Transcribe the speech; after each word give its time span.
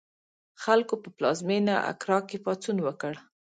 خلکو 0.63 0.93
په 1.03 1.09
پلازمېنه 1.17 1.75
اکرا 1.91 2.19
کې 2.29 2.37
پاڅون 2.45 2.77
وکړ. 2.83 3.13